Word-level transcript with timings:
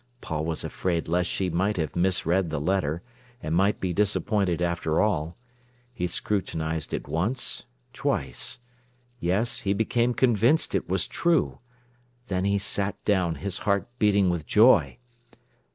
Paul 0.19 0.45
was 0.45 0.63
afraid 0.63 1.07
lest 1.07 1.29
she 1.29 1.51
might 1.51 1.77
have 1.77 1.95
misread 1.95 2.49
the 2.49 2.59
letter, 2.59 3.03
and 3.39 3.53
might 3.55 3.79
be 3.79 3.93
disappointed 3.93 4.59
after 4.59 4.99
all. 4.99 5.37
He 5.93 6.07
scrutinised 6.07 6.91
it 6.91 7.07
once, 7.07 7.67
twice. 7.93 8.57
Yes, 9.19 9.59
he 9.61 9.73
became 9.73 10.15
convinced 10.15 10.73
it 10.73 10.89
was 10.89 11.05
true. 11.05 11.59
Then 12.29 12.45
he 12.45 12.57
sat 12.57 12.95
down, 13.05 13.35
his 13.35 13.59
heart 13.59 13.87
beating 13.99 14.31
with 14.31 14.47
joy. 14.47 14.97